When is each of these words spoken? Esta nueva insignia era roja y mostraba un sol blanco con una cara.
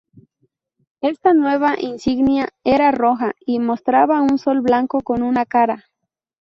Esta 1.03 1.35
nueva 1.35 1.75
insignia 1.79 2.49
era 2.63 2.89
roja 2.91 3.33
y 3.39 3.59
mostraba 3.59 4.19
un 4.23 4.39
sol 4.39 4.61
blanco 4.61 5.01
con 5.03 5.21
una 5.21 5.45
cara. 5.45 5.85